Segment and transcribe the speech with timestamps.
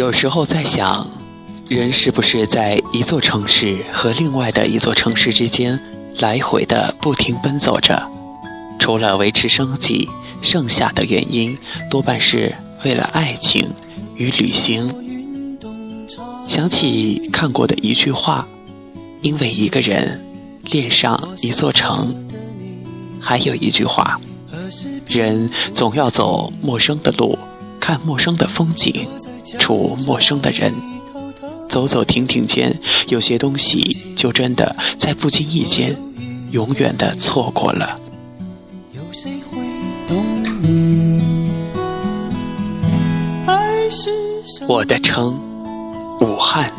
[0.00, 1.06] 有时候在想，
[1.68, 5.78] 人是不是在一座城市和另外的一座城市之间
[6.16, 8.02] 来回的不停奔走着？
[8.78, 10.08] 除了维持生计，
[10.40, 11.54] 剩下的原因
[11.90, 13.68] 多半是为了爱情
[14.16, 14.90] 与旅行。
[16.48, 18.48] 想起看过的一句话
[19.20, 20.24] ：“因为一个人
[20.70, 22.26] 恋上一座城。”
[23.20, 24.18] 还有一句话
[25.06, 27.38] ：“人总要走陌生的路，
[27.78, 29.06] 看陌生的风景。”
[29.58, 30.72] 处陌生的人，
[31.68, 32.74] 走走停停间，
[33.08, 35.96] 有些东西就真的在不经意间，
[36.50, 37.96] 永远的错过了。
[44.68, 45.38] 我的城，
[46.20, 46.72] 武汉，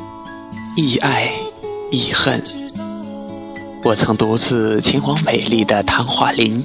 [0.77, 1.29] 亦爱
[1.91, 2.41] 亦恨。
[3.83, 6.63] 我曾独自前往美丽的昙华林。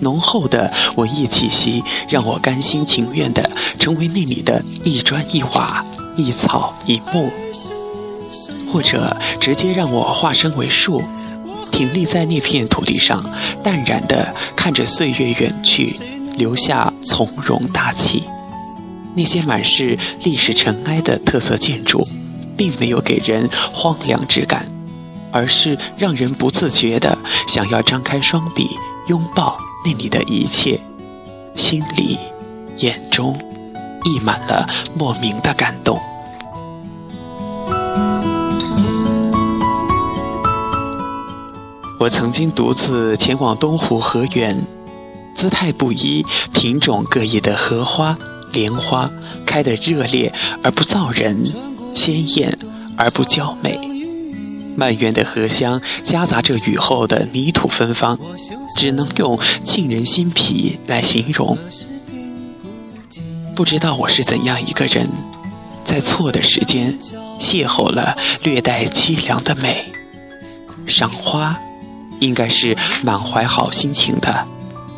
[0.00, 5.84] 浓厚的文艺气息，让我甘心情愿地成为那里的一砖一瓦、
[6.16, 7.30] 一草一木，
[8.72, 11.02] 或者直接让我化身为树，
[11.70, 13.24] 挺立在那片土地上，
[13.62, 15.94] 淡然地看着岁月远去，
[16.36, 18.24] 留下从容大气。
[19.14, 22.06] 那些满是历史尘埃的特色建筑，
[22.56, 24.70] 并没有给人荒凉之感，
[25.32, 28.68] 而是让人不自觉地想要张开双臂
[29.08, 29.58] 拥抱。
[29.84, 30.78] 那里的一切，
[31.54, 32.18] 心里、
[32.76, 33.38] 眼中
[34.04, 35.98] 溢满了莫名的感动。
[41.98, 44.56] 我曾经独自前往东湖河源，
[45.34, 48.16] 姿态不一、品种各异的荷花、
[48.52, 49.10] 莲花
[49.44, 51.44] 开得热烈而不燥人，
[51.94, 52.58] 鲜艳
[52.96, 53.99] 而不娇美。
[54.80, 58.18] 蔓延的荷香夹杂着雨后的泥土芬芳，
[58.78, 61.58] 只能用沁人心脾来形容。
[63.54, 65.06] 不知道我是怎样一个人，
[65.84, 66.98] 在错的时间
[67.38, 69.84] 邂逅了略带凄凉的美。
[70.86, 71.54] 赏花，
[72.18, 74.46] 应该是满怀好心情的，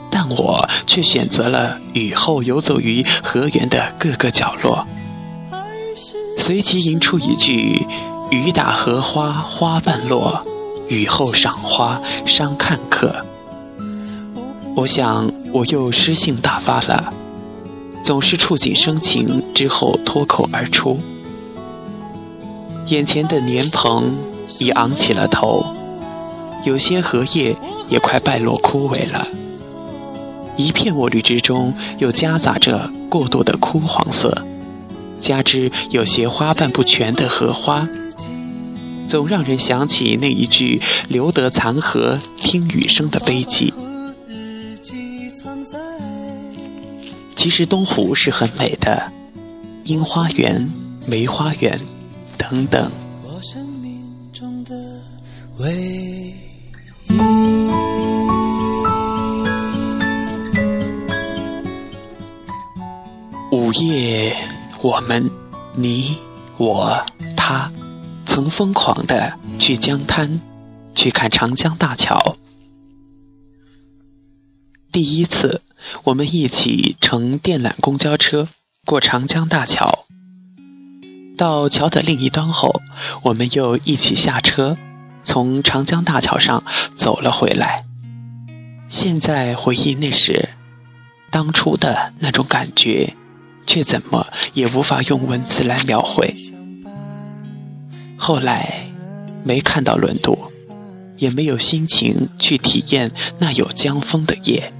[0.09, 4.87] 但我却选择了雨后游走于河源的各个角落，
[6.39, 7.85] 随即吟出一句。
[8.33, 10.43] 雨打荷花花瓣落，
[10.89, 13.15] 雨后赏花伤看客。
[14.75, 17.13] 我想我又诗性大发了，
[18.03, 20.99] 总是触景生情之后脱口而出。
[22.87, 24.17] 眼前的莲蓬
[24.59, 25.67] 已昂起了头，
[26.65, 27.55] 有些荷叶
[27.91, 29.27] 也快败落枯萎了，
[30.57, 34.43] 一片墨绿之中又夹杂着过度的枯黄色，
[35.21, 37.87] 加之有些花瓣不全的荷花。
[39.09, 43.73] 总让人想起那一句“留得残荷听雨声”的悲寂。
[47.37, 49.13] 其实东湖是很美的，
[49.85, 50.71] 樱花园、
[51.07, 51.79] 梅花园
[52.39, 52.91] 等等。
[63.51, 64.35] 午夜，
[64.81, 65.31] 我们，
[65.75, 66.17] 你，
[66.57, 67.05] 我，
[67.37, 67.71] 他。
[68.33, 70.41] 曾疯狂的去江滩，
[70.95, 72.39] 去看长江大桥。
[74.91, 75.61] 第一次，
[76.05, 78.49] 我们一起乘电缆公交车
[78.87, 80.07] 过长江大桥。
[81.37, 82.81] 到桥的另一端后，
[83.25, 84.79] 我们又一起下车，
[85.23, 86.65] 从长江大桥上
[86.97, 87.85] 走了回来。
[88.89, 90.49] 现在回忆那时，
[91.31, 93.15] 当初的那种感觉，
[93.67, 96.35] 却怎么也无法用文字来描绘。
[98.25, 98.87] 后来，
[99.45, 100.39] 没看到轮渡，
[101.17, 103.11] 也没有心情去体验
[103.41, 104.73] 那有江风的夜。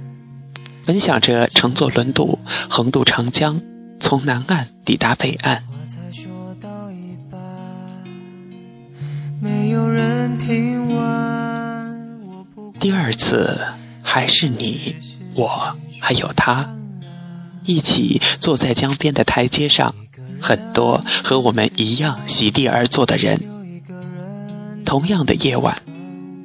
[0.85, 2.39] 本想着乘坐轮渡
[2.69, 3.59] 横渡长江，
[3.99, 5.61] 从南岸抵达北岸。
[12.79, 13.59] 第二次，
[14.01, 14.95] 还是你、
[15.35, 16.73] 我还有他，
[17.65, 19.93] 一起坐在江边的台阶上。
[20.43, 23.39] 很多和我们一样席地而坐的人，
[24.83, 25.81] 同样的夜晚，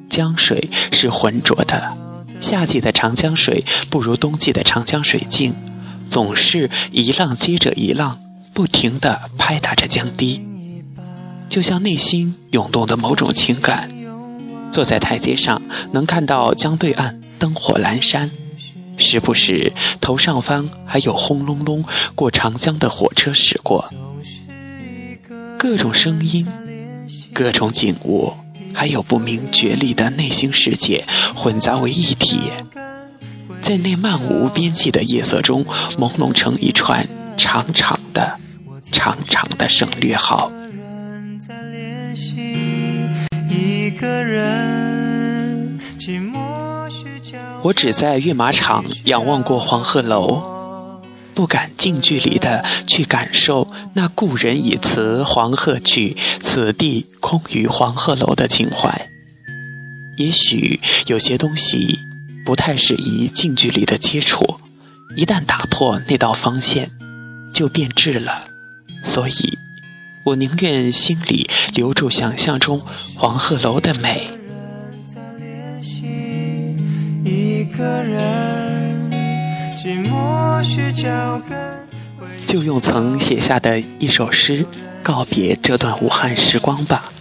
[0.09, 1.97] 江水是浑浊的。
[2.39, 5.53] 夏季的长江水不如冬季的长江水静，
[6.09, 8.17] 总是一浪接着一浪，
[8.53, 10.41] 不停地拍打着江堤，
[11.49, 13.89] 就像内心涌动的某种情感。
[14.71, 15.61] 坐在台阶上，
[15.91, 18.31] 能看到江对岸灯火阑珊。
[18.99, 23.91] 时不时，头上方还有轰隆隆过长江的火车驶过，
[25.57, 26.45] 各种声音、
[27.33, 28.33] 各种景物，
[28.73, 32.51] 还有不明觉厉的内心世界混杂为一体，
[33.61, 35.65] 在那漫无边际的夜色中，
[35.97, 37.07] 朦胧成一串
[37.37, 38.37] 长长的、
[38.91, 40.51] 长长的省略号。
[43.49, 44.68] 一个人
[47.61, 50.41] 我只在阅马场仰望过黄鹤楼，
[51.35, 59.09] 不敢近距离的去感受那“故人已辞黄鹤去，此地空余黄鹤楼”的情怀。
[60.15, 61.99] 也许有些东西
[62.45, 64.61] 不太适宜近距离的接触，
[65.17, 66.89] 一旦打破那道防线，
[67.53, 68.47] 就变质了。
[69.03, 69.59] 所以，
[70.23, 72.81] 我宁愿心里留住想象中
[73.15, 74.38] 黄鹤楼的美。
[82.45, 84.65] 就用曾写下的一首诗
[85.01, 87.11] 告别这段武汉时光吧。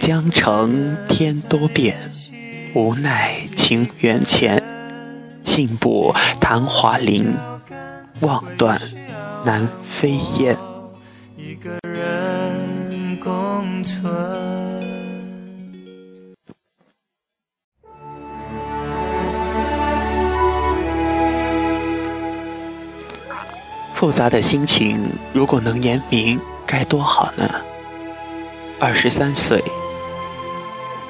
[0.00, 1.96] 江城天多变，
[2.74, 4.62] 无奈情缘浅。
[5.44, 7.34] 信步昙华林，
[8.20, 8.80] 望断
[9.44, 10.56] 南飞雁。
[11.36, 14.59] 一个人共存。
[24.00, 27.46] 复杂的心情，如果能言明，该多好呢？
[28.78, 29.62] 二十三岁，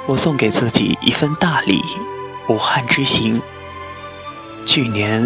[0.08, 1.80] 我送给自己一份大礼——
[2.50, 3.40] 武汉之行。
[4.66, 5.24] 去年，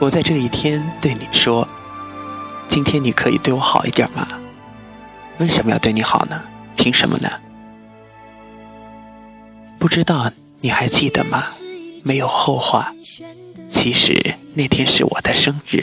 [0.00, 1.68] 我在这一天对你说
[2.68, 4.26] ：“今天你可以对我好一点吗？”
[5.38, 6.42] 为什么要对你好呢？
[6.74, 7.30] 凭什么呢？
[9.78, 10.28] 不知道
[10.58, 11.44] 你还记得吗？
[12.02, 12.92] 没有后话。
[13.70, 15.80] 其实那天是我的生日。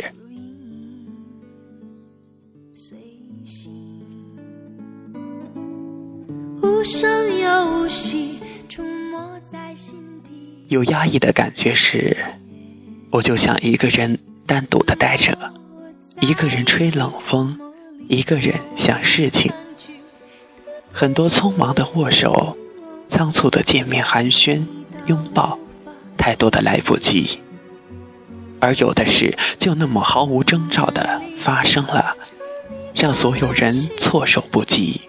[6.62, 12.16] 无声又无息，触摸在心底有压抑的感觉时，
[13.10, 15.36] 我就想一个人单独的待着，
[16.20, 17.60] 一个人吹冷风，
[18.08, 19.52] 一个人想事情。
[20.92, 22.56] 很多匆忙的握手，
[23.10, 24.64] 仓促的见面寒暄
[25.08, 25.58] 拥抱，
[26.16, 27.40] 太多的来不及。
[28.60, 32.16] 而有的事就那么毫无征兆的发生了，
[32.94, 35.02] 让所有人措手不及。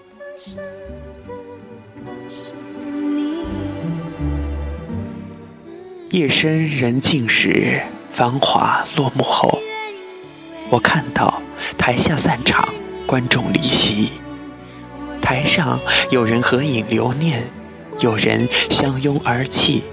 [6.13, 7.81] 夜深人静时，
[8.13, 9.59] 繁华落幕后，
[10.69, 11.41] 我看到
[11.79, 12.69] 台下散场，
[13.07, 14.11] 观众离席。
[15.23, 15.81] 台上
[16.11, 17.43] 有人合影留念，
[18.01, 19.85] 有人相拥而泣，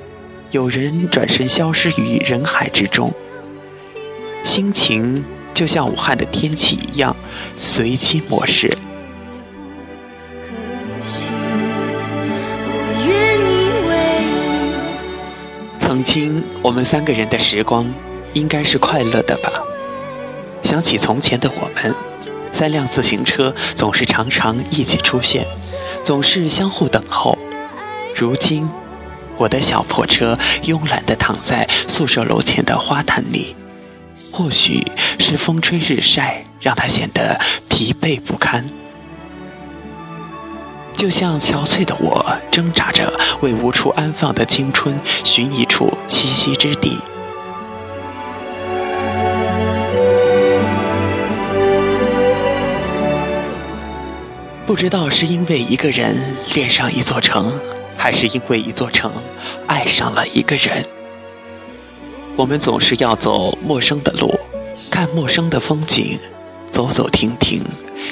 [0.52, 3.14] 有人转身消失于人海之中。
[4.44, 5.24] 心情
[5.54, 7.16] 就像武汉的天气一样，
[7.56, 8.78] 随机模式。
[16.10, 17.86] 曾经我们三个人的时光，
[18.34, 19.52] 应该是快乐的吧？
[20.64, 21.94] 想起从前的我们，
[22.52, 25.46] 三辆自行车总是常常一起出现，
[26.04, 27.38] 总是相互等候。
[28.16, 28.68] 如今，
[29.38, 33.56] 我的小破车慵懒地躺在宿舍楼前的花坛里，
[34.32, 34.84] 或许
[35.20, 37.40] 是风吹日晒让它显得
[37.70, 38.68] 疲惫不堪。
[41.00, 43.10] 就像憔悴的我，挣扎着
[43.40, 46.98] 为无处安放的青春寻一处栖息之地。
[54.66, 57.58] 不知道是因为一个人恋上一座城，
[57.96, 59.10] 还是因为一座城
[59.68, 60.86] 爱上了一个人。
[62.36, 64.38] 我们总是要走陌生的路，
[64.92, 66.20] 看陌生的风景，
[66.80, 67.62] 走走停停，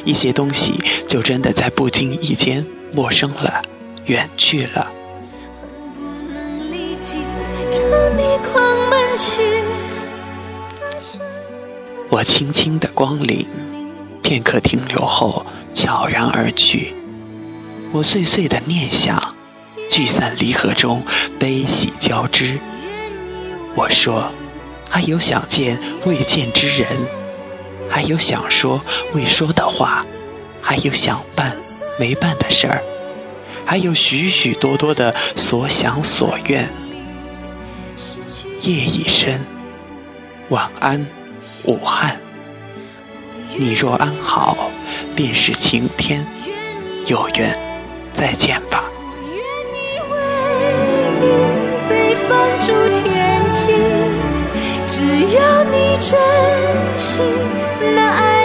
[0.03, 0.73] 一些东西
[1.07, 2.65] 就真的在不经意间。
[2.93, 3.63] 陌生了，
[4.07, 4.91] 远去了。
[12.09, 13.47] 我轻轻的光临，
[14.21, 16.93] 片刻停留后悄然而去。
[17.93, 19.33] 我碎碎的念想，
[19.89, 21.01] 聚散离合中
[21.39, 22.59] 悲喜交织。
[23.75, 24.29] 我说，
[24.89, 26.87] 还有想见未见之人，
[27.97, 28.79] 还有想说
[29.15, 30.05] 未说的话，
[30.61, 31.57] 还有想办。
[31.97, 32.79] 没办的事儿，
[33.65, 36.69] 还有许许多多的所想所愿。
[38.61, 39.41] 夜已深，
[40.49, 41.03] 晚安，
[41.65, 42.15] 武汉。
[43.55, 44.69] 你若安好，
[45.15, 46.23] 便是晴天。
[47.07, 47.57] 有缘，
[48.13, 48.83] 再见吧。
[54.85, 55.01] 只
[55.35, 56.19] 要你真
[56.97, 57.23] 心，
[57.79, 58.36] 那